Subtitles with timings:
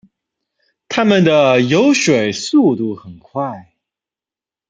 [0.89, 3.75] 它们的游水速度很快。